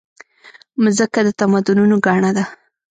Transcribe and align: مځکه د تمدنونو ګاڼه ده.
مځکه 0.83 1.19
د 1.27 1.29
تمدنونو 1.39 1.95
ګاڼه 2.05 2.31
ده. 2.37 2.43